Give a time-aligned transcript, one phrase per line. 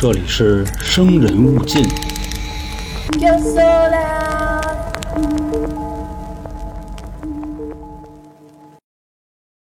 [0.00, 1.82] 这里是生人勿近。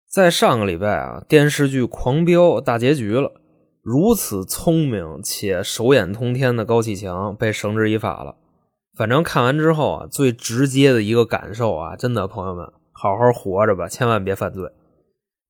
[0.09, 3.31] 在上个礼拜啊，电视剧《狂飙》大结局了。
[3.83, 8.37] 如此聪明且手眼通天的高启强被绳之以法了。
[8.97, 14.67] 反正看完之后啊，最直接的一个感受啊，真的朋友们，好好活着吧，千万别犯罪。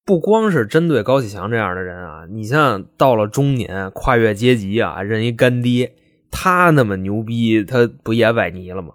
[0.06, 5.94] 不光是针对高启强这样的人啊，你像到了中年，跨越阶级啊，认一干爹，
[6.32, 8.94] 他那么牛逼，他不也崴泥了吗？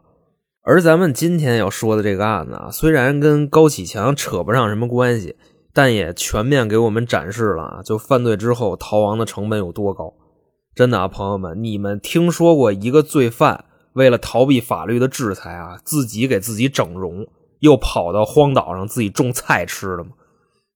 [0.62, 5.36] 而咱们今天要说的这个案子啊，虽然跟高启强扯不上什么关系。
[5.70, 10.12] 但也全面给我们展示了啊，就犯罪之后逃亡的成本有多高。
[10.74, 17.24] 真的啊，朋友们，你们听说过一个罪犯为了逃避法律的制裁啊，自己给自己整容，
[17.60, 20.10] 又跑到荒岛上自己种菜吃的吗？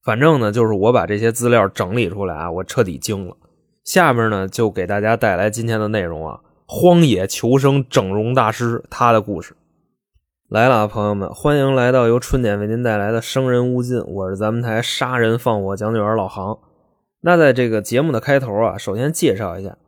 [0.04, 3.36] 反正呢，就是我把这些资料整理出来啊，我彻底惊了。
[3.84, 9.54] 下面呢，就给大家带来今天的内容啊，荒野求生整容大师他的故事。
[10.48, 16.58] 来了啊，朋友们，欢迎来到由春点为您带来的《生人勿近》，我是咱们台杀人放火讲解员老杭。
[17.20, 19.78] 那在这个节目的开头啊，首先介绍一下，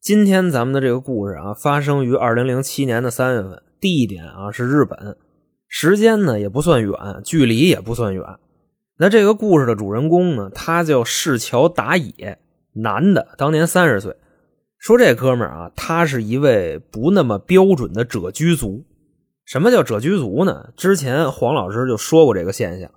[0.00, 5.16] 今天咱们的这个故事啊，发生于二零零七年的三月份，地点啊是日本，
[5.66, 6.92] 时间呢也不算远，
[7.24, 8.24] 距离也不算远。
[8.96, 12.38] 那这个故事的主人公呢，他叫市桥打野，
[12.74, 14.16] 男的，当年三十岁。
[14.78, 18.84] 说这哥们儿啊，他是一位不那么标准的者居族。
[19.44, 20.68] 什么叫者居族呢？
[20.76, 22.88] 之前黄老师就说过这个现象，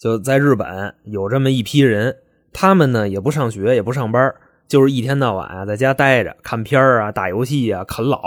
[0.00, 2.16] 就在日本有这么一批人，
[2.52, 4.34] 他们呢也不上学也不上班，
[4.66, 8.20] 就是一天到晚啊在家待着看片啊、打游戏啊、啃老，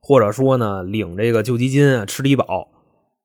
[0.00, 2.68] 或者说呢领这个救济金啊、吃低保。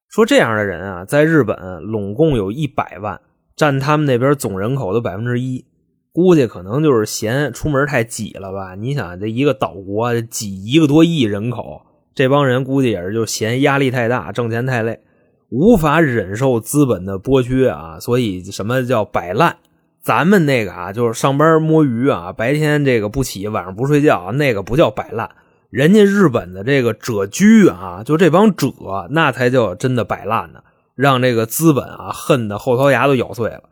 [0.09, 3.20] 说这样的人啊，在日本拢共有一百万，
[3.59, 5.65] 占他们那边总人口的百分之一。
[6.13, 8.73] 估计可能就是嫌出门太挤了吧？
[8.75, 11.81] 你想这一个岛国挤一个多亿人口。
[12.15, 15.02] 这帮人估计也是就嫌压力太大，挣钱太累，
[15.49, 19.58] 无法忍受资本的剥削啊，所以什么叫摆烂？
[20.02, 25.30] 咱们那个啊，就是上班摸鱼啊，白天这个不起，晚上不睡觉，那个不叫摆烂。
[25.70, 28.71] 人家日本的这个者居啊，就这帮者，
[29.09, 30.61] 那才叫真的摆烂呢，
[31.02, 33.70] 让这个资本啊恨得后槽牙都咬碎了。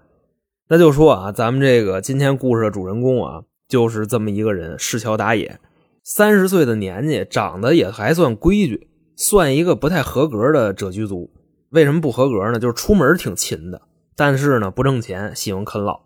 [0.69, 5.59] 那就说啊，咱们这个今天故事的主人公啊，就是这么一个人，市桥打野。
[6.05, 8.87] 三十岁的年纪，长得也还算规矩，
[9.17, 11.29] 算一个不太合格的者居族。
[11.71, 12.59] 为什么不合格呢？
[12.59, 13.81] 就是出门挺勤的，
[14.15, 15.99] 但是呢不挣钱，喜欢啃老。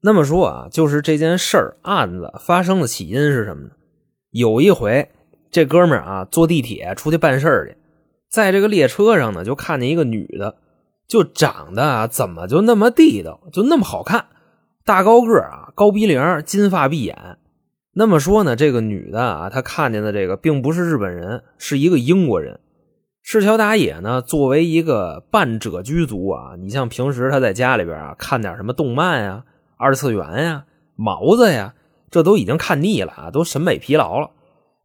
[0.00, 3.70] 那么说啊，就是这件事儿案子发生的起因是什么呢？
[4.30, 5.10] 有一回，
[5.50, 7.76] 这哥们儿啊坐地铁出去办事儿去，
[8.28, 10.56] 在这个列车上呢，就看见一个女的，
[11.06, 14.26] 就长得啊怎么就那么地道，就那么好看，
[14.84, 17.38] 大高个啊，高鼻梁，金发碧眼。
[17.94, 22.60] 那么说呢，这个女的啊，她看见的这个并不是日本人，是一个英国人。
[23.22, 29.44] 赤桥打野呢，作为一个半者居族啊，你像平时他在家里边啊，看点什么动漫呀、
[29.76, 30.64] 二次元呀、
[30.94, 31.74] 毛子呀，
[32.10, 34.30] 这都已经看腻了啊，都审美疲劳了。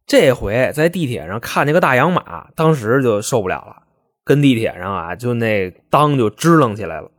[0.06, 3.82] 这回在地铁上看见个大洋马，当时就受不了了，
[4.24, 7.10] 跟地铁上啊，就那裆就支棱起来了。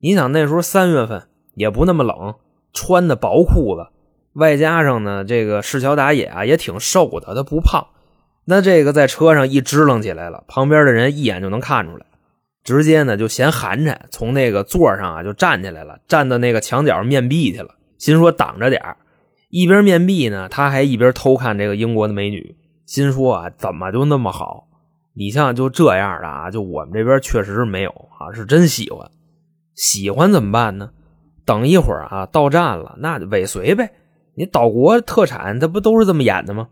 [0.00, 1.24] 你想那时候三月份
[1.54, 2.34] 也不那么冷，
[2.72, 3.88] 穿的薄裤子。
[4.34, 7.88] 外加上呢，这个市桥打野啊也挺瘦的，他不胖。
[8.44, 12.06] 那这个在车上一支棱起来了，旁边的人一眼就能看出来，
[12.62, 18.80] 直接呢就嫌寒碜，从那个座上啊就站起来了，站到那个墙角面壁去了，心说挡着点
[19.48, 24.68] 一边面壁呢，他还一边偷看这个英国的美女，心说啊怎么就那么好？
[25.14, 29.10] 你像就这样的啊，就我们这边确实是没有啊，是真喜欢。
[29.74, 30.90] 喜欢怎么办呢？
[31.44, 33.90] 等一会儿啊到站了，那就尾随呗。
[34.34, 36.68] 你岛国特产，它不都是这么演的吗？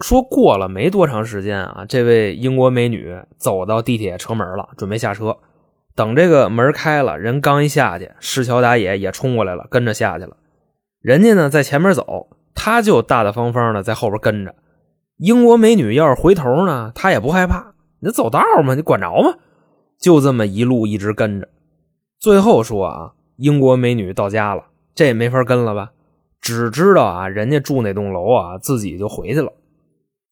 [0.00, 5.36] 说过了没多长时间啊，这位英国美女走到地铁车门了，准备下车。
[5.94, 10.36] 等这个门开了，人刚一下去，市桥打野也冲过来了，跟着下去了。
[11.00, 14.54] 人家呢在前面走，他就大大方方的在后边跟着。
[15.18, 19.36] 英国美女要是回头呢，他也不害怕，你走道嘛，你管着吗？
[20.00, 21.48] 就这么一路一直跟着。
[22.18, 24.64] 最后说啊，英国美女到家了，
[24.94, 25.92] 这也没法跟了吧？
[26.40, 29.52] 只知道啊，人家住那栋楼啊，自己就回去了。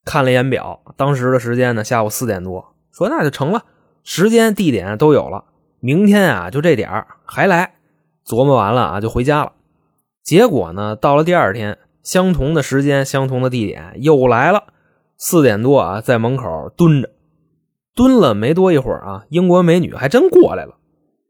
[0.04, 3.64] 看了一眼表，当时的时间呢，下午四点多，说那就成了，
[4.04, 5.44] 时间地点都有了，
[5.80, 7.74] 明天啊就这点还来。
[8.24, 9.52] 琢磨完了啊，就回家了。
[10.26, 14.64] 结果呢，到了第二天，相同的时间、相同的地点又来了，
[15.16, 17.10] 四点多啊，在门口蹲着，
[17.94, 20.78] 蹲了没多一会儿啊，英国美女还真过来了。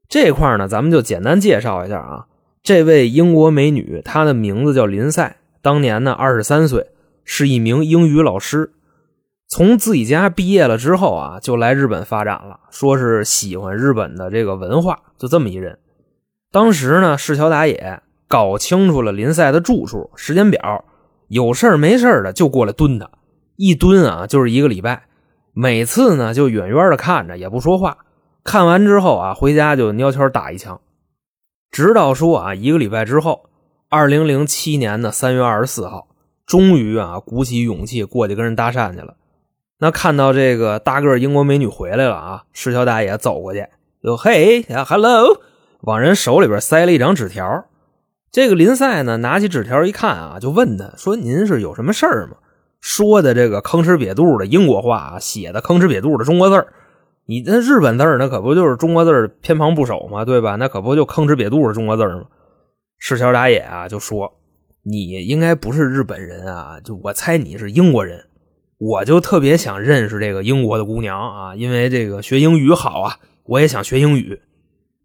[0.09, 2.25] 这块呢，咱们就简单介绍一下啊。
[2.63, 6.87] 这位英国美女，她的名字叫林赛，当年呢二十三岁，
[7.23, 8.73] 是一名英语老师。
[9.47, 15.79] 从自己家毕业了之后啊，就来日本发展了，说是喜欢日本的这个文化，就这么一人。
[16.51, 20.85] 当时呢，市桥打野搞清楚了林赛的住处、时间表，
[21.29, 23.11] 有事没事的就过来蹲他，
[23.57, 25.05] 一蹲啊就是一个礼拜。
[25.53, 27.99] 每次呢就远远的看着，也不说话。
[28.45, 30.81] 看完之后啊，回家就悄悄打一枪。
[31.71, 33.49] 直到说啊，一个礼拜之后，
[33.89, 36.09] 二零零七年的三月二十四号，
[36.47, 39.15] 终于啊鼓起勇气过去跟人搭讪去了。
[39.79, 43.67] 那看到这个大个英国美女回来了啊，石桥大爷走过去
[44.03, 45.41] 就嘿呀，hello，
[45.81, 47.65] 往人手里边塞了一张纸条。
[48.31, 52.37] 这个林赛呢，拿起纸条一看啊，就问他说：“您是有什么事儿吗？”
[52.81, 56.73] 说的这个吭哧瘪肚的英国话啊，写的吭哧瘪肚的中国字儿
[57.25, 60.25] 你那日本字儿那可不就是中国字儿偏旁部首吗？
[60.25, 60.57] 对吧？
[60.57, 62.27] 那可不就吭哧瘪肚的中国字儿吗？
[62.99, 64.33] 赤桥打野啊，就说
[64.85, 68.25] ：“你应该不是日本人啊，就我猜你是英国人。”
[68.79, 74.41] 我就特别想认识这个英国的姑娘啊，因为这个学英语好啊，我也想学英语。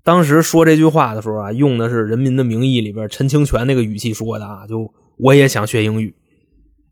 [0.03, 6.15] 当时说这句话的时候啊，用的是《人民的名义》里边陈清泉那个语气说的啊，就我也想学英语。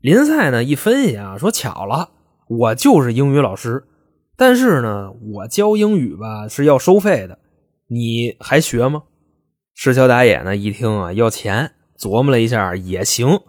[0.00, 2.10] 林赛呢一分析啊，说巧了，
[2.48, 3.84] 我就是英语老师，
[4.36, 7.38] 但是呢，我教英语吧是要收费的，
[7.88, 9.02] 你还学吗？
[9.74, 13.40] 石桥打野呢一听啊要钱，琢磨了一下也行。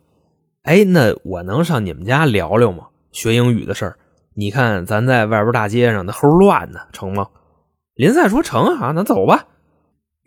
[0.63, 2.87] 哎，那我能上你们家聊聊吗？
[3.11, 3.99] 学英语的事儿，
[4.35, 7.27] 你看咱在外边大街上那齁乱的，成吗？
[7.95, 9.47] 林赛说成啊，那走吧。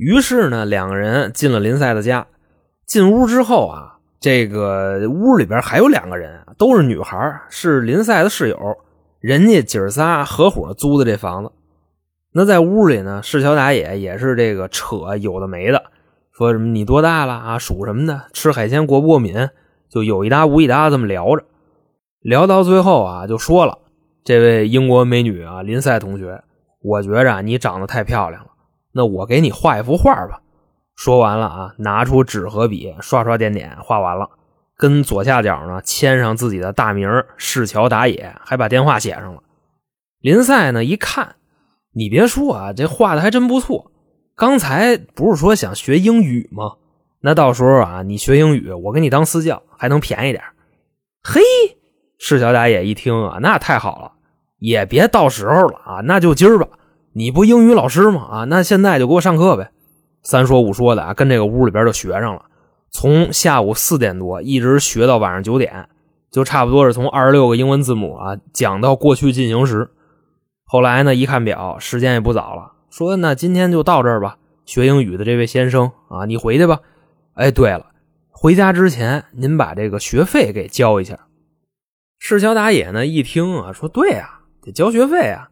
[0.04, 2.26] 于是呢，两个人进了林赛的家。
[2.84, 8.58] 进屋之后啊，这个屋里边还有两个人，都是女孩，是林赛的室友。
[9.20, 11.50] 人家姐仨合伙租的这房子。
[12.34, 15.82] 那在屋里呢，世桥打野也是这个扯有的没的，
[16.36, 19.48] 说什么你多大了啊，属什么的，吃海鲜过不过敏，
[19.88, 21.44] 就有一搭无一搭这么聊着。
[22.20, 23.78] 聊到最后啊，就说了
[24.22, 26.42] ：“这位英国美女啊，林赛同学，
[26.82, 28.50] 我觉着你长得太漂亮了，
[28.94, 30.40] 那我给你画一幅画吧。”
[30.96, 34.30] 说完了啊，拿出纸和笔，刷刷点点，画完了，
[34.76, 39.42] 跟左下角呢签上自己的大名市桥打野，还把电话写上了。
[40.20, 41.34] 林赛呢一看，
[41.92, 43.90] 你别说啊，这画的还真不错。
[44.36, 46.74] 刚才不是说想学英语吗？
[47.20, 50.44] 那到时候啊，你学英语，我给你当私教，还能便宜点。
[51.22, 51.40] 嘿。
[52.18, 54.12] 市桥打野一听啊，那太好了，
[54.58, 56.68] 也别到时候了啊，那就今儿吧。
[57.16, 58.26] 你不英语老师吗？
[58.28, 59.70] 啊，那现在就给我上课呗。
[60.24, 62.46] 三说五说的啊，跟这个屋里边就学上了，
[62.90, 65.88] 从下午四点多一直学到晚上九点，
[66.32, 69.90] 就差不多是从二十六个英文字母啊讲到过去进行时。
[70.64, 74.38] 后来呢，一看表，时间也不早了，说那今天就到这儿吧。
[74.64, 76.80] 学英语的这位先生啊，你回去吧。
[77.34, 77.92] 哎，对了，
[78.30, 81.20] 回家之前您把这个学费给交一下。
[82.18, 83.06] 赤桥打野呢？
[83.06, 85.48] 一听啊，说对啊，得交学费啊。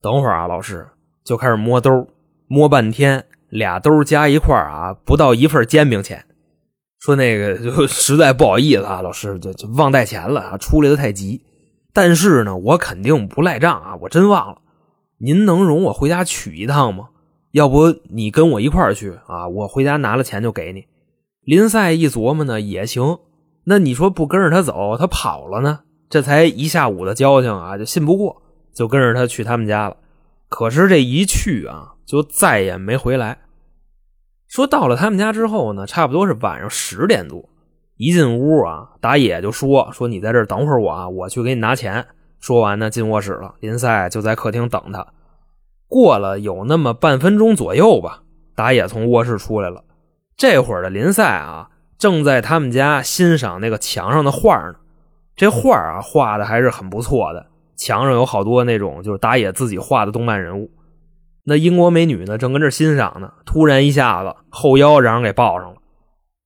[0.00, 0.88] 等会儿啊，老师
[1.24, 2.08] 就开始摸兜，
[2.46, 6.24] 摸半天，俩兜加一块啊，不到一份煎饼钱。
[7.00, 11.42] 说那个就 实在不好意思啊，老师就就忘带钱了啊，出来的太急。
[11.92, 14.58] 但是呢，我肯定不赖账啊，我真忘了。
[15.18, 17.08] 您能容我回家取一趟吗？
[17.50, 19.46] 要不你跟我一块去啊？
[19.46, 20.86] 我回家拿了钱就给你。
[21.44, 23.18] 林赛一琢磨呢，也行。
[23.64, 25.80] 那你说不跟着他走，他跑了呢？
[26.08, 28.42] 这才一下午的交情啊，就信不过，
[28.72, 29.96] 就跟着他去他们家了。
[30.52, 33.38] 可是这一去啊，就再也没回来。
[34.46, 37.48] 说到了他们家之后呢，差不多是晚上十点多，
[37.96, 42.06] 一进屋啊，打野就说：“说你在这儿等会儿我啊，我去给你拿钱。”
[42.38, 43.54] 说完呢，进卧室了。
[43.60, 45.06] 林赛就在客厅等他。
[45.88, 48.20] 过了有那么半分钟左右吧，
[48.54, 49.82] 打野从卧室出来了。
[50.36, 54.74] 这会儿的林赛啊，正在他们家欣赏那个墙上的画呢。
[55.34, 57.46] 这画啊，画的还是很不错的。
[57.82, 60.70] 墙上有好多那种就是打野自己画的动漫人物。
[61.44, 65.76] 那英国美女呢，正跟这欣赏呢，突然一下子后腰让人给抱上了。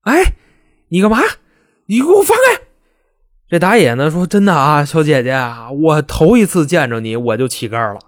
[0.03, 0.33] 哎，
[0.89, 1.19] 你干嘛？
[1.87, 2.63] 你给我放开！
[3.49, 5.39] 这打野呢说：“真的啊，小姐姐，
[5.83, 8.01] 我头一次见着你，我就起杆了，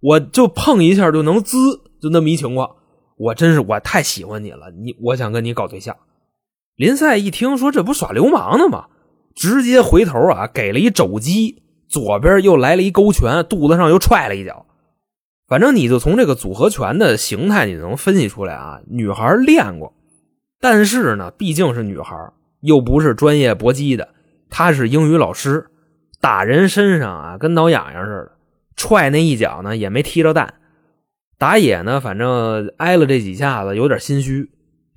[0.00, 2.70] 我就碰一下就能滋，就那么一情况。
[3.16, 5.94] 我真是我太喜欢你了，你我想跟你搞对象。”
[6.74, 8.86] 林赛一听说，这不耍流氓呢吗？
[9.34, 14.64] 直接回头啊，给了一肘击，左边又来了一勾拳，肚子上又踹了一脚。
[15.48, 19.92] 反正你就从这个组合拳的形态，你能分析出来啊，女孩练过。
[20.60, 22.14] 但是呢，毕竟是女孩，
[22.60, 24.08] 又不是专业搏击的，
[24.48, 25.66] 她是英语老师，
[26.20, 28.32] 打人身上啊，跟挠痒痒似的，
[28.76, 30.54] 踹那一脚呢，也没踢着蛋。
[31.36, 34.48] 打野呢，反正挨了这几下子，有点心虚。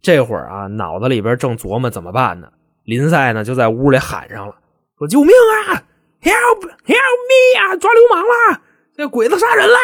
[0.02, 2.50] 这会儿啊，脑子里边正琢磨怎么办呢。
[2.84, 4.54] 林赛呢就在屋里喊上了，
[5.00, 5.82] 说：“救命啊
[6.22, 7.76] ！Help Help me 啊！
[7.78, 8.62] 抓流氓了！
[8.96, 9.76] 这鬼子杀人了！”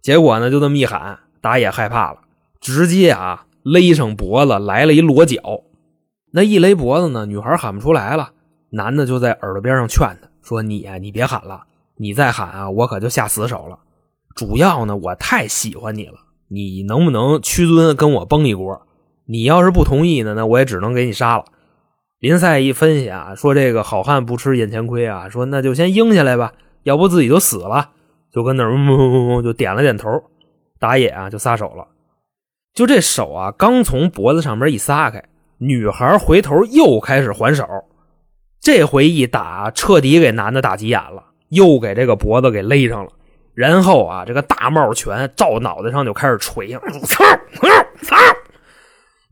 [0.00, 2.18] 结果呢就这么一喊，打野害怕了，
[2.60, 5.40] 直接啊勒上脖子来了一裸脚。
[6.30, 8.30] 那一勒脖子呢，女孩喊不出来了，
[8.70, 11.62] 男的就在耳朵边上劝她说：“你呀，你别喊了，
[11.96, 13.78] 你再喊啊，我可就下死手了。
[14.36, 16.14] 主要呢，我太喜欢你了，
[16.48, 18.82] 你能不能屈尊跟我崩一锅？
[19.26, 21.44] 你要是不同意呢，那我也只能给你杀了。”
[22.20, 26.52] 林赛一分析啊，说这个好汉不吃眼前亏啊，说那就先应下来吧，
[26.82, 27.90] 要不自己就死了。
[28.38, 30.08] 就跟那儿嗡嗡嗡就点了点头，
[30.78, 31.84] 打野啊就撒手了。
[32.72, 35.20] 就这手啊，刚从脖子上面一撒开。
[35.56, 37.66] 女孩回头又开始还手，
[38.60, 43.10] 这回一打彻底给男的打急眼了，又给这个脖子给勒上了。
[43.54, 47.24] 然后啊，这个大帽拳照脑袋上就开始锤，操
[48.02, 48.16] 操，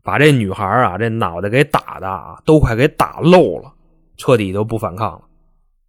[0.03, 3.71] 把这女孩啊这脑袋给打的啊都快给打漏了，
[4.17, 5.21] 彻底就不反抗了。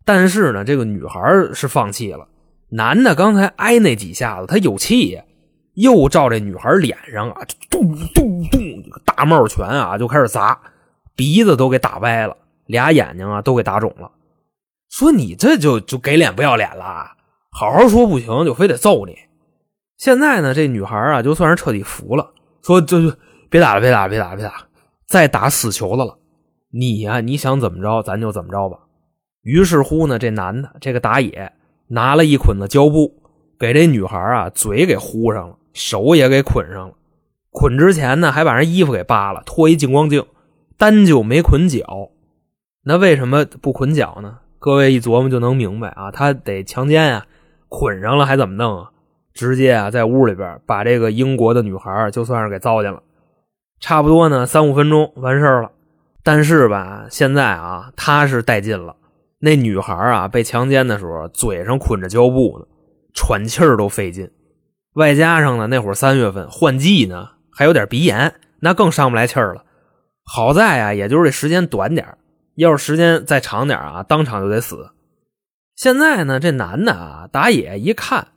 [0.04, 1.20] 但是呢，这个女孩
[1.52, 2.28] 是放弃了，
[2.70, 5.20] 男的刚才挨那几下子他有气。
[5.74, 8.60] 又照这女孩脸上啊，咚咚咚，
[9.04, 10.60] 大帽拳啊就开始砸，
[11.14, 14.10] 鼻子都给打歪了，俩眼睛啊都给打肿了。
[14.90, 17.12] 说你这就就给脸不要脸了，
[17.52, 19.16] 好好说不行就非得揍你。
[19.98, 22.32] 现在呢，这女孩啊就算是彻底服了，
[22.64, 23.16] 说就就
[23.48, 24.66] 别打了，别打了，别打了，别打，
[25.06, 26.18] 再打死球子了。
[26.72, 28.78] 你呀，你想怎么着咱就怎么着吧。
[29.42, 31.52] 于是乎呢，这男的这个打野
[31.88, 33.20] 拿了一捆子胶布，
[33.58, 35.56] 给这女孩啊嘴给糊上了。
[35.74, 36.94] 手也给捆上了，
[37.52, 40.24] 捆之前呢，还把人衣服给扒了，脱一净光镜，
[40.76, 42.10] 单就没捆脚。
[42.82, 44.38] 那为什么不捆脚呢？
[44.58, 47.26] 各位一琢磨就能明白啊，他得强奸啊，
[47.68, 48.90] 捆上了还怎么弄啊？
[49.32, 53.00] 直接啊，在屋里边把这个英国的女孩就算是给糟践了。
[53.78, 55.70] 差不多呢，三五分钟完事了。
[56.24, 58.96] 但是吧，现在啊，他是带劲了。
[59.40, 62.66] 那女孩啊，被强奸的时候，嘴上捆着胶布呢，
[63.14, 64.30] 喘气儿都费劲。
[64.94, 69.64] 外加上呢，那会儿三月份换季呢，还有点鼻炎，那更上不来气儿了。
[70.24, 72.18] 好在啊，也就是这时间短点
[72.56, 74.90] 要是时间再长点啊，当场就得死。
[75.76, 78.28] 现在呢，这男的啊，打野一看，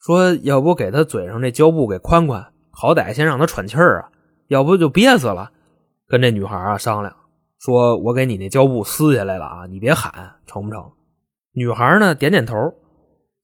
[0.00, 4.08] 说要不给他嘴上这胶布给宽宽，好歹先让他喘气儿啊，
[4.48, 5.50] 要不就憋死了。
[6.08, 7.14] 跟这女孩啊商量，
[7.58, 10.92] 说我给你那胶布撕下来了啊，你别喊，成不成？
[11.52, 12.54] 女孩呢点点头，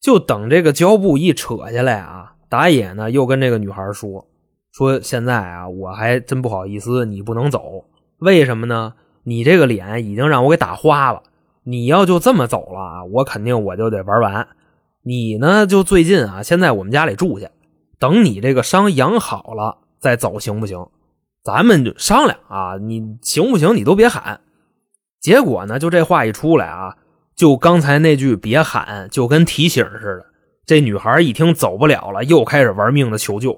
[0.00, 2.34] 就等这个胶布一扯下来啊。
[2.48, 4.24] 打野呢，又跟这个女孩说
[4.70, 7.84] ：“说现在啊，我还真不好意思，你不能走。
[8.18, 8.94] 为什么呢？
[9.24, 11.22] 你这个脸已经让我给打花了。
[11.64, 14.46] 你要就这么走了啊，我肯定我就得玩完。
[15.02, 17.50] 你呢，就最近啊，先在我们家里住下，
[17.98, 20.86] 等你这个伤养好了再走，行不行？
[21.44, 23.76] 咱们就商量啊，你行不行？
[23.76, 24.40] 你都别喊。
[25.20, 26.96] 结果呢，就这话一出来啊，
[27.36, 30.26] 就刚才那句别喊，就跟提醒似的。”
[30.66, 33.52] 这女孩一听走不了了，又开始玩命的求救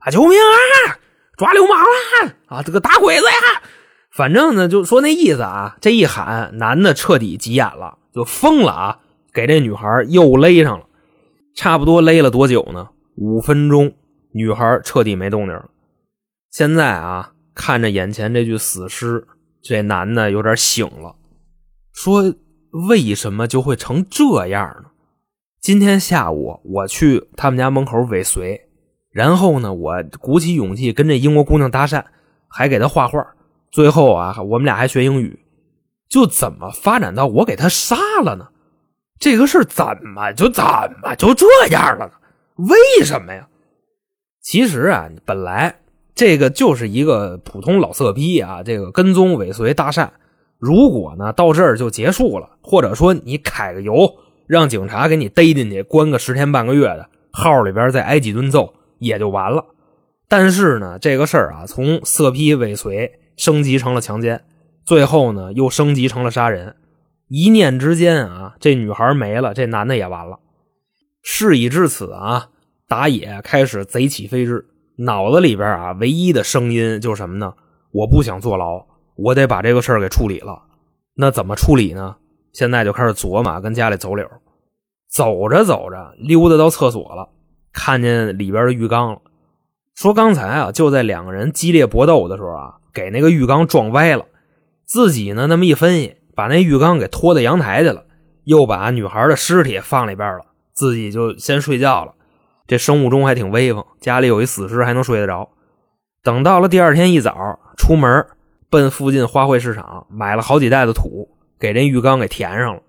[0.00, 0.10] 啊！
[0.10, 1.00] 救命啊！
[1.38, 2.62] 抓流氓了啊！
[2.62, 3.62] 这个打鬼子呀！
[4.10, 5.78] 反正呢，就说那意思啊。
[5.80, 8.98] 这一喊，男的彻底急眼了，就疯了啊！
[9.32, 10.84] 给这女孩又勒上了，
[11.54, 12.90] 差不多勒了多久呢？
[13.16, 13.94] 五分钟，
[14.32, 15.64] 女孩彻底没动静了。
[16.50, 19.24] 现在啊，看着眼前这具死尸，
[19.62, 21.14] 这男的有点醒了，
[21.92, 22.34] 说
[22.88, 24.90] ：“为什么就会成这样呢？”
[25.62, 28.68] 今天下午我去他们家门口尾随，
[29.12, 32.04] 然后呢，我鼓起勇气跟这英国姑娘搭讪，
[32.48, 33.24] 还给她画画。
[33.70, 35.38] 最后啊，我们俩还学英语，
[36.08, 38.48] 就怎么发展到我给她杀了呢？
[39.20, 40.64] 这个事怎么就怎
[41.00, 42.12] 么就这样了呢？
[42.56, 43.46] 为什么呀？
[44.40, 45.82] 其实啊，本来
[46.20, 50.06] 这个就是一个普通老色批啊，这个跟踪尾随搭讪，
[50.58, 54.06] 如果呢到这儿就结束了，或者说你揩个油。
[54.46, 59.64] 让警察给你逮进去，关个十天半个月的，号里边再挨几顿揍也就完了。
[60.28, 64.42] 但是呢，这个事儿啊，从色批尾随升级成了强奸，
[64.84, 66.76] 最后呢又升级成了杀人。
[67.28, 70.38] 一念之间啊，这女孩没了，这男的也完了。
[71.22, 72.48] 事已至此啊，
[72.86, 74.66] 打野开始贼起飞智，
[75.00, 77.54] 脑子里边啊唯一的声音就是什么呢？
[77.90, 78.84] 我不想坐牢，
[79.16, 80.62] 我得把这个事儿给处理了。
[81.14, 82.16] 那怎么处理呢？
[82.52, 84.28] 现在就开始琢磨跟家里走柳，
[85.08, 87.30] 走着走着溜达到厕所了，
[87.72, 89.20] 看见里边的浴缸了。
[89.94, 94.26] 说刚才啊，就在两个人激烈搏斗的时候啊，给那个浴缸撞歪了。
[94.84, 98.04] 自己呢那么一分析，把那浴缸给拖到阳台去了，
[98.44, 102.14] 又把女孩的尸体放里边了，自己就先睡觉了。
[102.70, 105.50] 这生物钟还挺威风，家里有一死尸还能睡得着。
[106.22, 108.24] 等到了第二天一早出门，
[108.70, 112.82] 奔附近花卉市场买了好几袋子土，给这浴缸给填上了。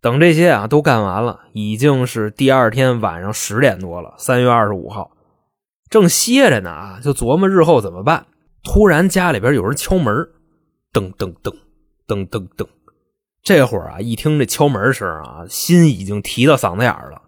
[0.00, 4.14] 等这些啊都干完了，已经是第二天晚上十点多了。
[4.18, 5.10] 三月二十五号，
[5.90, 8.24] 正歇着呢啊，就琢磨日后怎么办。
[8.62, 10.14] 突然家里边有人敲门，
[10.92, 11.52] 噔噔噔
[12.06, 12.64] 噔噔噔。
[13.42, 17.22] 这会儿啊，一听这敲门声啊，心已经提到嗓子眼了。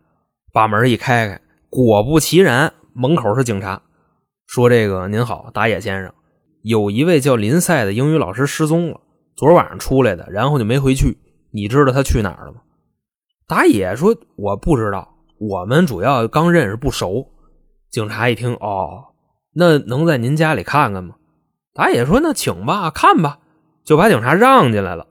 [0.52, 1.40] 把门一开开，
[1.70, 3.80] 果不其然，门口是警察，
[4.48, 6.12] 说：“这个您好，打野先生，
[6.62, 9.00] 有一位叫林赛的英语老师失踪了，
[9.36, 11.16] 昨晚上出来的，然后就没回去。
[11.52, 12.58] 你知道他去哪儿了吗？”
[13.46, 17.28] 打野说：“我不知道，我们主要刚认识，不熟。”
[17.88, 19.04] 警察一听，哦，
[19.54, 21.14] 那能在您家里看看吗？
[21.72, 23.38] 打野说：“那请吧，看吧。”
[23.86, 25.06] 就把警察让进来了。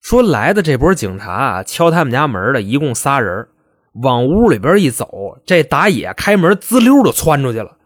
[0.00, 3.48] 说来的这波警察啊，敲他们家门的一共仨人。
[3.94, 7.76] 往屋里边一走，这打野开门滋溜就窜出去了。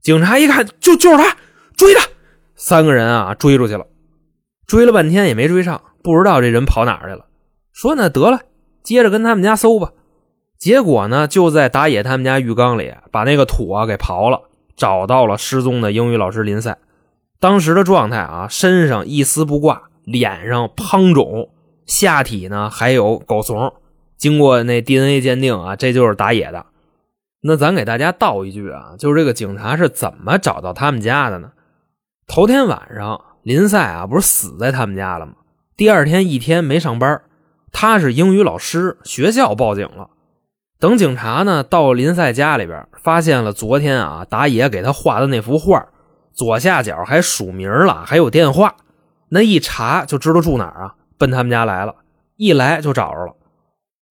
[0.00, 1.36] 警察一看，就就是他，
[1.76, 2.06] 追他。
[2.56, 3.86] 三个人啊，追出去了，
[4.66, 7.26] 追了半天也没追上，不知道这人跑哪去了。
[7.72, 8.40] 说那得了，
[8.82, 9.92] 接着跟他们家搜吧。
[10.58, 14.42] 结果呢，就在打野他们家浴缸里，把那个土啊给刨了，
[14.76, 16.78] 找到了失踪的英语老师林赛。
[17.40, 21.50] 当时的状态啊，身上一丝不挂，脸上胖肿，
[21.86, 23.72] 下体呢还有狗怂。
[24.22, 26.66] 经过那 DNA 鉴定啊，这就是打野的。
[27.40, 31.50] 那咱给大家道一句啊，就是这个警察是怎么找到他们家的呢？
[32.28, 35.32] 头天晚上林赛啊，不是死在他们家了吗？
[35.76, 37.20] 第二天一天没上班，
[37.72, 40.10] 他是英语老师，学校报警了。
[40.78, 45.84] 等警察呢到林赛家里边，发现了昨天啊打野给他画的那幅画，
[46.32, 48.76] 左下角还署名了，还有电话。
[49.30, 51.96] 那一查就知道住哪儿啊，奔他们家来了，
[52.36, 53.34] 一来就找着了。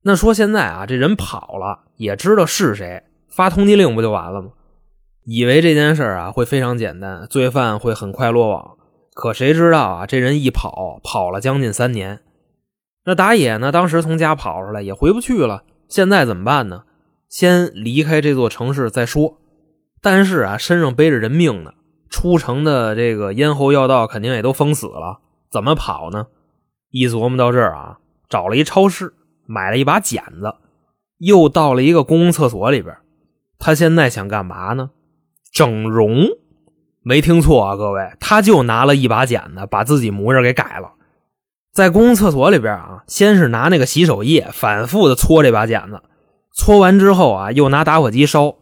[0.04, 4.50] 那说现在啊，这人跑了，也知道是谁，发通缉令不就完了吗？
[5.26, 8.78] 以为这件事啊会非常简单，罪犯会很快落网。
[9.14, 12.22] 可谁知道啊，这人一跑，跑了将近三年。
[13.06, 16.84] 那打野呢，当时从家跑出来也回不去了，现在怎么办呢？
[17.30, 19.38] 先离开这座城市再说。
[20.02, 21.74] 但是啊，身上背着人命呢，
[22.10, 25.20] 出城的这个咽喉要道肯定也都封死了，
[25.52, 26.26] 怎么跑呢？
[26.90, 29.14] 一琢磨到这儿啊，找了一超市。
[29.52, 30.56] 买了一把剪子，
[31.18, 32.96] 又到了一个公共厕所里边。
[33.60, 34.92] 他现在想干嘛呢？
[35.52, 36.26] 整容？
[37.04, 40.94] 没听错啊，各位，他就拿了一把剪子，把自己模样给改了。
[41.74, 46.02] 在公共厕所里边啊，先是拿那个洗手液反复的搓这把剪子，
[46.54, 48.56] 搓完之后啊，又拿打火机烧，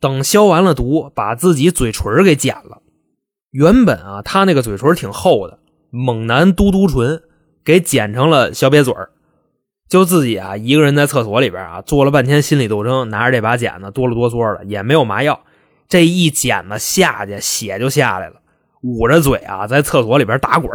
[0.00, 2.82] 等消完了毒，把自己嘴唇给剪了。
[3.52, 7.22] 原本啊，他那个嘴唇挺厚的，猛男嘟嘟唇，
[7.64, 9.10] 给剪成了小瘪嘴儿。
[9.92, 15.38] 就自己啊，一个人在厕所里边啊，做了半天心理斗争，拿着这把剪子哆了哆嗦的，也没有麻药。
[15.86, 18.36] 这一剪子下去，血就下来了，
[18.82, 20.72] 捂着嘴啊，在厕所里边打滚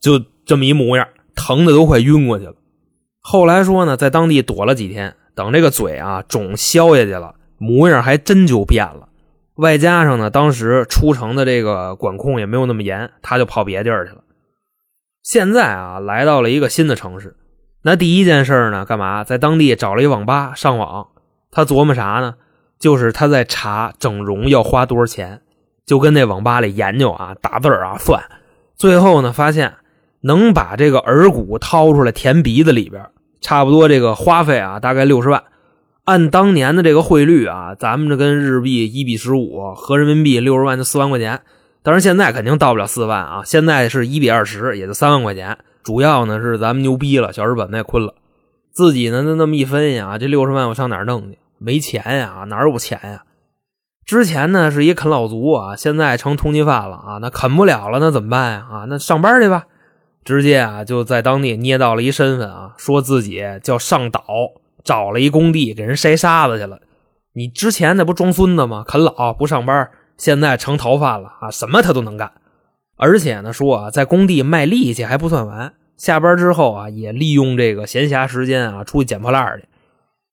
[0.00, 2.54] 就这么一模样，疼的都快晕过去了。
[3.20, 9.08] 后来说呢，在当地躲了几天，等这个嘴啊肿消下去了，模样还真就变了。
[9.56, 14.21] 外加上呢，当时出城的这个管控也没有那么严，他就跑别地儿去了。
[15.22, 17.36] 现在啊，来到了一个新的城市，
[17.82, 19.22] 那第一件事呢，干嘛？
[19.22, 21.08] 在当地找了一网吧上网。
[21.52, 22.34] 他琢磨啥呢？
[22.80, 25.42] 就是他在查整容要花多少钱，
[25.86, 28.20] 就跟那网吧里研究啊，打字啊，算。
[28.74, 29.74] 最后呢，发现
[30.22, 33.06] 能把这个耳骨掏出来填鼻子里边，
[33.40, 35.44] 差不多这个花费啊，大概六十万。
[36.04, 41.42] 按当年的这个汇率啊，咱们这跟日币一比十五，合人民币六十万就四万块钱。
[41.84, 43.42] 当然，现在肯定到不了四万啊！
[43.44, 45.58] 现在是一比二十，也就三万块钱。
[45.82, 48.14] 主要呢是咱们牛逼了，小日本也困了。
[48.70, 51.38] 自己呢，那那么一分析啊，这六十万我上哪儿弄去？
[51.58, 53.24] 没钱呀，哪有钱呀？
[54.06, 57.18] 之前呢是一啃老族啊，现在成通缉犯了啊！
[57.20, 58.66] 那啃不了了，那怎么办呀？
[58.70, 59.66] 啊，那上班去吧。
[60.24, 64.22] 直接啊就在当地捏到了一身份啊，说自己叫上岛，
[64.84, 66.78] 找了一工地给人筛沙子去了。
[67.32, 68.84] 你之前那不装孙子吗？
[68.86, 69.90] 啃老不上班。
[70.22, 71.50] 现在成逃犯了啊！
[71.50, 72.30] 什么他都能干，
[72.96, 79.66] 而且呢，说啊，在工地卖力气还不算完，下班之后啊，也利用这个闲暇时间啊，出去捡破烂去，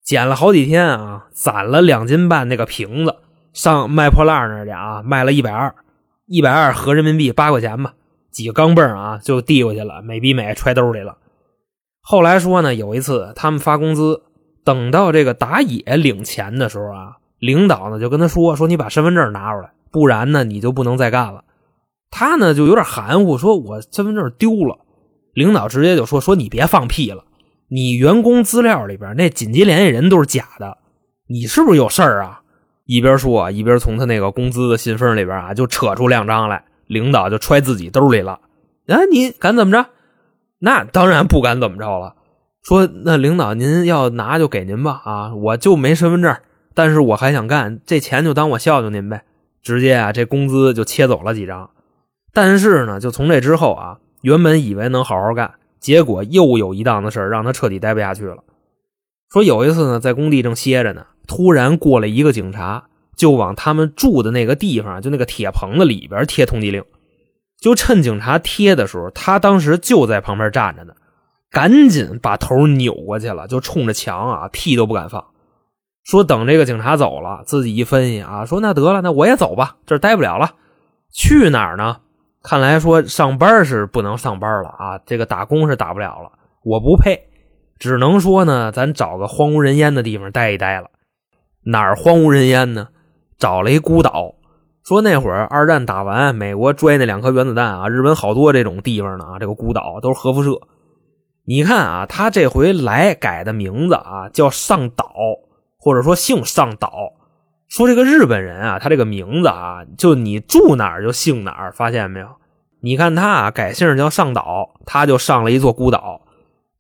[0.04, 3.16] 捡了好几天啊，攒了两斤半那个瓶子，
[3.52, 5.74] 上卖破烂那去啊，卖了一百二，
[6.28, 7.96] 一百二合人民币八块钱吧，
[8.30, 11.18] 几个钢镚啊就递过去了，美比美揣兜里了。
[12.00, 14.22] 后来说呢，有一次他们发工资，
[14.64, 19.72] 等到这个打野领钱的时候啊，领导呢就跟他说说你把身份证拿出来。
[19.92, 21.44] 不然呢，你就不能再干了。
[22.12, 24.80] 他呢就有点含糊，说我身份证丢了。
[25.34, 27.24] 领导直接就说：“说你别放屁了，
[27.70, 30.78] 你员工资料里边那紧急联系人都是假的，
[31.28, 32.42] 你是不是有事儿啊？”
[32.86, 38.40] 一边说，一边从他那个工资的信封里边啊，就扯出两张来，领导就揣自己兜里了。
[38.88, 39.90] 啊，你敢怎么着？
[40.58, 42.16] 那当然不敢怎么着了。
[42.64, 46.36] 说那领导您要拿就给您吧，啊，我就没身份证，
[46.74, 49.24] 但是我还想干，这钱就当我孝敬您呗。
[49.62, 51.70] 直接啊，这工资就切走了几张。
[52.34, 58.44] 但是呢，就从这之后啊，原本以为能好好干，结果又有一档子事让他彻底待不下去了。
[59.32, 66.84] 说有一次呢，在工地正歇着呢，突然过来一个警察，就往他们住的那个地方，就那个铁棚子里边贴通缉令。
[67.60, 70.94] 就趁警察贴的时候，他当时就在旁边站着呢，
[71.52, 75.26] 赶紧把头扭过去了，就冲着墙啊，屁都不敢放。
[76.10, 80.50] 说等这个警察走了，自己一分析啊，说那得了，那我也走吧，这待不了了，
[81.14, 81.98] 去哪儿呢？
[82.42, 86.32] 看来说上班是不能上班了啊，这个打工是打不了了，
[86.64, 87.30] 我不配，
[87.78, 90.90] 只能说呢，咱找个荒无人烟的地方待一待了。
[91.64, 92.88] 哪儿荒无人烟呢？
[93.38, 94.34] 找了一孤岛。
[94.84, 100.60] 说那会儿二战打完，美国拽那两颗原子弹啊，日本好多这种地方呢啊，这个孤岛都是核辐射。
[101.46, 105.06] 你看啊，他这回来改的名字啊，叫上岛，
[105.80, 107.14] 或者说姓上岛。
[107.68, 112.28] 说这个日本人啊，他这个名字啊，就你住哪儿就姓哪儿，发现没有？
[112.82, 116.22] 你看他啊，改姓叫上岛，他就上了一座孤岛。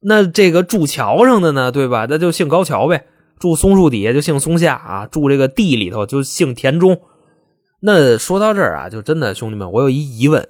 [0.02, 2.08] 那这个住桥上的呢，对吧？
[2.10, 3.06] 那就姓高桥呗。
[3.38, 7.00] 住松树底下就姓松下啊，住这个地里头就姓田中。
[7.82, 10.50] 那说到这儿啊，就真的兄弟们，我有一疑问，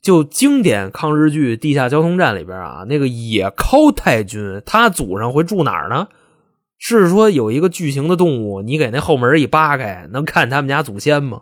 [0.00, 6.08] 就经典抗日剧《地下交通站》里边啊，那个野尻太君，他祖上会住哪儿呢？
[6.86, 11.40] 是说有一个巨型的动物，你给那后门一扒开，能看他们家祖先吗？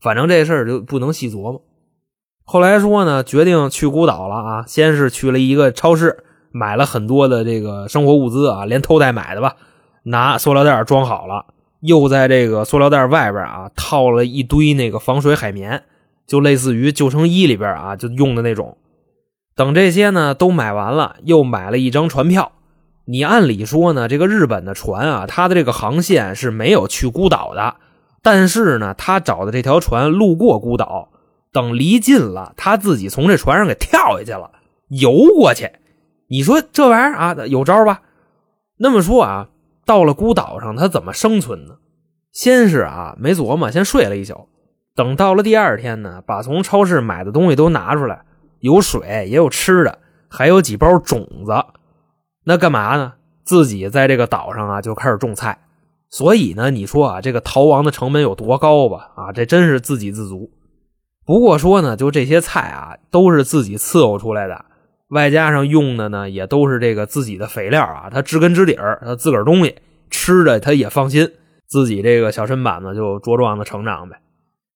[0.00, 1.60] 反正这事儿就不能细琢磨。
[2.44, 6.22] 后来说呢，决定去孤岛了啊，先是去了一个超市，
[6.52, 9.56] 买了很多的这个生活物资啊，连偷带买的吧，
[10.04, 11.46] 拿塑料袋装好了。
[11.80, 15.82] 又在这个塑料袋外边啊套了一堆那个防水海绵，
[16.28, 18.78] 就类似于救生衣里边啊就用的那种。
[19.56, 22.52] 等这些呢都买完了，又买了一张船票。
[23.06, 27.76] 你按理说呢，这个日本的船啊，它的这个航线是没有去孤岛的。
[28.22, 31.10] 但是呢，他找的这条船路过孤岛，
[31.52, 34.50] 等离近了，他自己从这船上给跳下去了，
[34.88, 35.70] 游过去。
[36.28, 38.02] 你说这玩意儿啊，有招吧？
[38.78, 39.48] 那么说啊。
[39.84, 41.76] 到了孤岛上，他怎么生存呢？
[42.32, 44.48] 先是啊，没琢磨，先睡了一宿。
[44.96, 48.24] 等到了第二天呢，把从超市买的东西都拿出来，
[48.58, 51.52] 有水，也有吃的，还有几包种子。
[52.48, 53.14] 那干嘛呢？
[53.42, 55.58] 自己在这个岛上啊，就开始种菜。
[56.08, 59.10] 所以呢，你说啊，这个逃亡的成本有多高吧？
[59.16, 60.48] 啊，这真是自给自足。
[61.24, 64.64] 不过说呢，就这些菜啊，都是自己伺候出来的。
[65.08, 69.74] 外加上用的呢，也都是这个自己的肥料啊，他知根知底儿，他自个儿东西
[70.08, 71.28] 吃着他也放心，
[71.66, 74.20] 自己这个小身板子就茁壮的成长呗。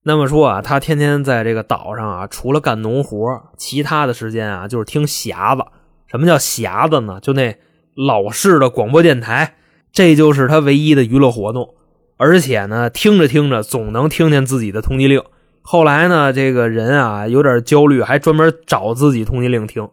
[0.02, 5.64] 那么说啊，他天天在这个岛上啊，除了干农活，其他的时间啊就是听匣子。
[6.10, 7.20] 什么叫匣子呢？
[7.20, 7.56] 就那
[7.94, 9.54] 老式的广播电台，
[9.92, 11.74] 这就是他唯一的娱乐活动。
[12.16, 15.22] 而且呢，听着听着总能听见自己的通缉令。
[15.62, 19.88] 后来呢，这个人啊有点焦虑，还专门找自己通缉令听。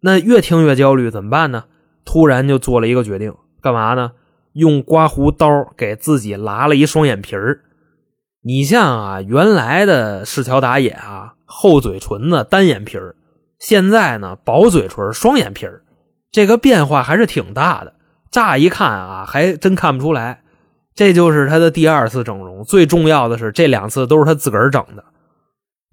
[0.00, 1.64] 那越听越焦虑，怎么办呢？
[2.04, 4.12] 突然就做了一个决定，干嘛呢？
[4.52, 7.60] 用刮胡刀给自己拉了一双眼皮儿。
[8.44, 13.16] 你像啊，原来的市桥打野啊，厚嘴唇子单眼皮儿，
[13.64, 15.80] 现在呢薄嘴唇双眼皮儿，
[16.30, 17.94] 这个变化还是挺大的。
[18.30, 20.42] 乍一看啊，还真看不出来。
[20.94, 25.02] 这就是他的第二次整容，最重要的是这两次都是他自个儿整的。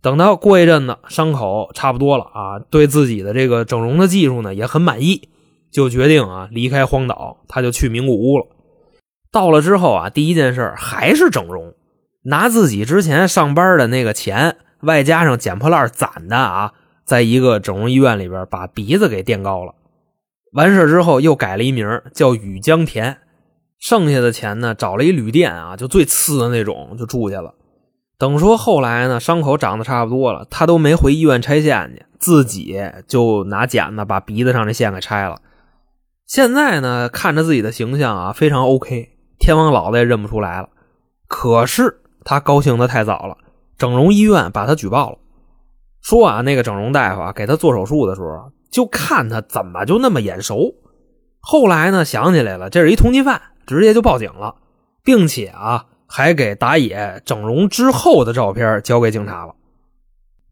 [0.01, 5.29] 等到过一阵子，伤口差不多了啊，对自己的这个整容的技术呢也很满意，
[5.71, 8.47] 就决定啊离开荒岛，他就去名古屋了。
[9.31, 11.73] 到了之后啊，第一件事还是整容，
[12.23, 16.73] 拿自己之前上班的那个钱，外加上捡破烂攒的啊，
[17.05, 19.73] 在一个整容医院里边把鼻子给垫高了。
[20.53, 23.17] 完事之后又改了一名叫雨江田，
[23.79, 27.55] 剩下的钱呢找了一旅店啊，就最次的那种就住下了。
[28.17, 35.41] 等说后来呢，伤口长得差不多了，他都没回医院拆线去，自己就拿剪子把鼻子上的线给拆了。
[36.27, 39.09] 现在呢，看着自己的形象啊，非常 OK，
[39.39, 40.69] 天王老子也认不出来了。
[41.27, 43.37] 可是他高兴的太早了，
[43.77, 45.17] 整容医院把他举报了，
[46.01, 50.75] 说啊，那个整容大夫啊，给他做手术的时候，就看他怎么就那么眼熟。
[51.39, 54.55] 后来呢，想起来了，这是一通缉犯，直接就报警了，
[55.03, 55.85] 并且啊。
[56.13, 59.55] 还给打野整容之后的照片交给警察了。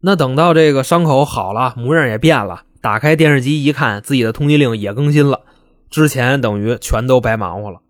[0.00, 5.42] 那等到这个伤口好了，模样也变了，打开电视机一看，自己的通缉令也更新了。
[5.90, 7.80] 之前等于全都白忙活了。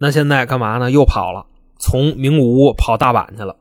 [0.00, 0.90] 那现在干嘛呢？
[0.90, 1.46] 又跑了，
[1.78, 3.54] 从名古屋跑大阪去了，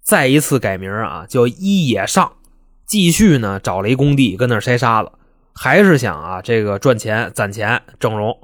[0.00, 2.34] 再一次改名啊，叫一野上，
[2.88, 5.12] 继续呢找了一工地跟那筛沙子，
[5.54, 8.36] 还是想啊这个赚钱攒钱整容。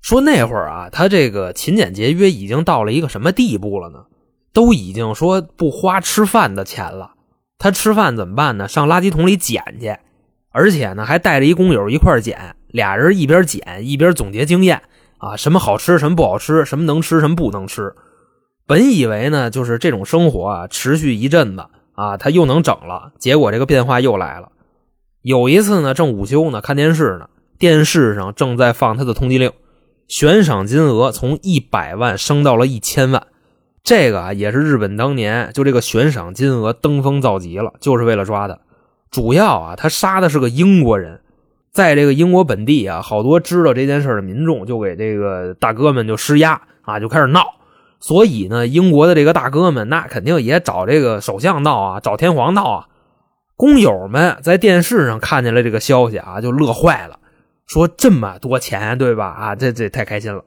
[0.00, 4.06] 说那会儿啊，他这个勤俭节约已经到了一个什么地步了呢？
[4.54, 7.12] 都已经说不花吃饭的钱了，
[7.58, 8.66] 他吃饭怎么办呢？
[8.66, 9.94] 上垃圾桶里捡去，
[10.50, 14.80] 而且呢还带着一工友一块捡，俩人一边捡一边总结经验
[15.18, 17.94] 啊，什么好吃什么不好吃，什么能吃什么不能吃。
[18.66, 21.66] 本以为呢，就是这种生活啊，持续一阵子
[21.98, 23.10] 啊，他又能整了。
[23.18, 24.52] 结果这个变化又来了。
[25.20, 29.50] 有一次呢，正午休呢，看电视呢，电视上正在放他的通缉令，
[30.06, 33.26] 悬赏金额从一百万升到了一千万。
[33.82, 38.56] 这个啊，也是日本当年就这个悬赏金额登峰造极了，就是为了抓他。
[39.10, 41.20] 主要啊，他杀的是个英国人，
[41.72, 47.42] 在这个英国本地啊，好多知道这件事的民众就给这个大哥们就施压啊，就开始闹。
[48.00, 52.88] 所以呢，英国的这个大哥们那肯定也找这个首相闹啊，找天皇闹啊。
[53.56, 57.18] 工友们在电视上看见了这个消息啊，就乐坏了，
[57.66, 59.26] 说这么多钱，对吧？
[59.26, 60.44] 啊，这这太开心了。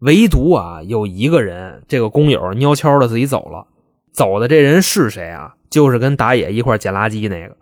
[0.00, 3.66] 唯独啊，有一个人，这个工友悄悄的自己走了。
[4.14, 5.54] 走的这人是谁啊？
[5.68, 7.54] 就是跟打野一块捡垃圾那个。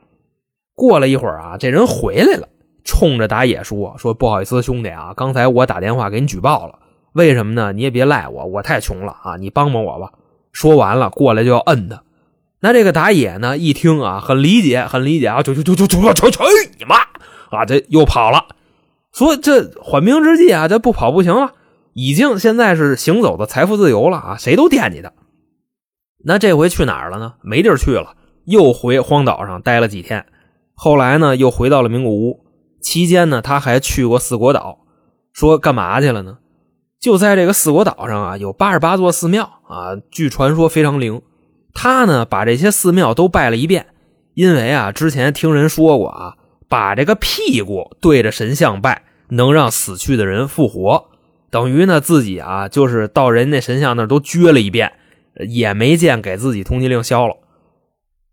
[0.76, 2.48] 过了一会儿啊，这人回来了，
[2.84, 6.78] 冲着打野说：“说不好意思，兄弟啊，刚才我打电话给你举报了。”
[7.14, 7.72] 为什么呢？
[7.72, 9.36] 你也别赖我，我太穷了啊！
[9.36, 10.12] 你帮帮我吧。
[10.52, 12.02] 说完了，过来就要摁他。
[12.60, 16.40] 那这个打野呢，一听啊，很理解，很理解啊，就就就就就就去
[16.78, 16.96] 你妈
[17.56, 17.64] 啊！
[17.64, 18.46] 这又跑了。
[19.12, 21.52] 说这缓兵之计啊，这不跑不行了。
[21.92, 25.12] 已经现在是行走的财富自由了啊，谁都惦记他。
[26.24, 27.34] 那这回去哪儿了呢？
[27.42, 30.26] 没地儿去了，又回荒岛上待了几天。
[30.74, 32.44] 后来呢，又回到了名古屋。
[32.80, 34.80] 期间呢，他还去过四国岛，
[35.32, 36.38] 说干嘛去了呢？
[37.04, 41.20] 就在这个四国岛上啊，有八十八座寺庙啊，据传说非常灵。
[41.74, 43.88] 他呢，把这些寺庙都拜了一遍，
[44.32, 46.36] 因为啊，之前听人说过啊，
[46.66, 51.10] 把这个屁股对着神像拜，能让死去的人复活。
[51.50, 54.94] 等于呢，自己啊，就是到人家神像那都撅了一遍，
[55.46, 57.36] 也没见给自己通缉令消了。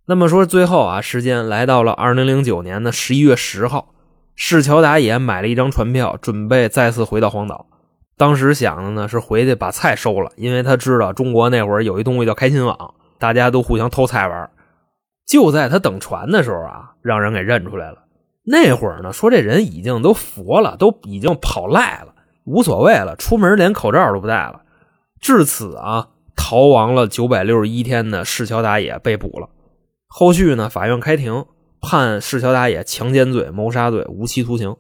[0.06, 3.90] 那么说，最后啊，时间来到了二零零九年的十一月十号，
[4.34, 7.68] 市桥打野买了一张船票，准备再次回到荒岛。
[8.22, 14.48] 当时想的呢是回去把菜收了，因为他知道中国那会儿有一东西叫开心网，大家都互相偷菜玩。
[15.26, 18.04] 就在他等船的时候啊，让人给认出来了。
[18.44, 22.14] 那会儿呢，说这人已经都佛了，都已经跑赖了，
[22.46, 24.62] 无所谓了，出门连口罩都不戴了。
[25.20, 29.50] 至此啊，逃亡了九百六十一天的市桥打野被捕了。
[30.06, 31.44] 后续呢，法院开庭
[31.82, 34.76] 判市桥打野强奸罪、谋杀罪无期徒刑。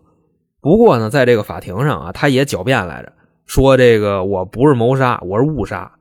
[0.61, 3.13] 不过呢，在这个法庭上啊，他也狡辩来着。
[3.45, 5.91] 说这个我不是谋杀，我是误杀。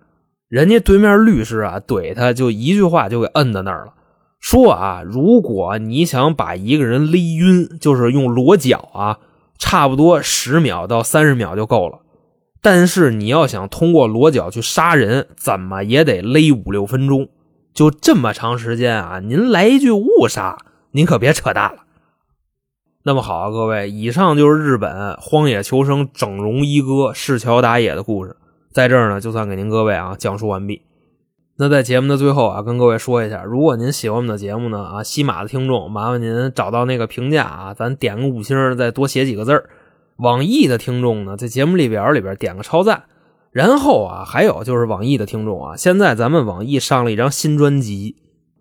[0.49, 3.95] 人家对面律师啊怼他，就一句话就给摁在那儿了。
[4.41, 9.19] 说啊，如果你想把一个人勒晕，就是用裸脚啊，
[9.59, 12.01] 差不多十秒到三十秒就够了。
[12.63, 17.29] 但是你要想通过裸脚去杀人，怎么也得勒五六分钟。
[17.73, 20.59] 就这么长时间啊，您来一句误杀，
[20.93, 21.85] 您可别扯淡了。
[23.03, 28.37] 那么好啊，各位，以上就是日本荒野求生整容一哥市桥打野的故事，
[28.73, 30.83] 在这儿呢，就算给您各位啊讲述完毕。
[31.57, 39.71] 那在节目的最后啊，跟各位说一下，如果您喜欢我们的节目呢啊，西马的听众，麻烦您找到那个评价啊，咱点个五星，再多写几个字儿。
[40.17, 43.05] 网易的听众呢，在节目列表里边点个超赞。
[43.51, 48.17] 然后啊，还有就是网易的听众啊，现在咱们网易上了一张新专辑，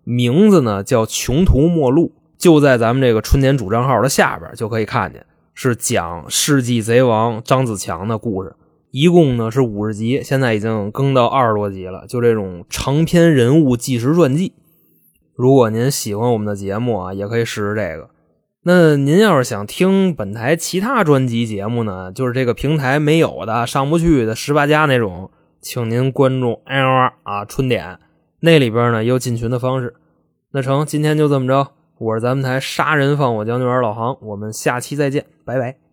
[0.05, 2.13] 名字呢叫《穷途末路》。
[2.39, 8.55] 就在咱们这个春年主账号的下边就可以看见，是讲世纪贼王张子强的故事，
[8.91, 12.07] 一共呢是五十集，现在已经更到二十多集了。
[12.07, 14.53] 就这种长篇人物纪实传记，
[15.35, 18.09] 如果您喜欢我们的节目啊，也可以试试这个。
[18.63, 27.99] 那您要是想听本台其他专辑节目呢，就是这个平台没有的、上不去的十八家那种，请您关注 L 啊春点，
[28.39, 29.95] 那里边呢有进群的方式。
[30.51, 31.71] 那成，今天就这么着。
[31.99, 35.88] 我是咱们台杀人放火将军老航，我们下期再见，拜拜。